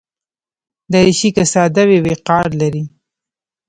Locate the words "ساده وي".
1.53-1.99